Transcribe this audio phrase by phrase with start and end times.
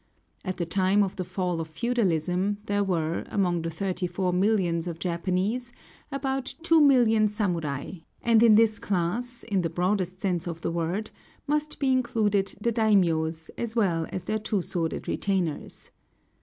[0.43, 4.87] At the time of the fall of feudalism, there were, among the thirty four millions
[4.87, 5.71] of Japanese,
[6.11, 11.11] about two million samurai; and in this class, in the broadest sense of the word,
[11.45, 15.91] must be included the daimiōs, as well as their two sworded retainers.